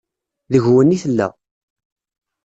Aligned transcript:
Deg-wen 0.51 0.95
i 0.95 0.97
tella. 1.03 1.27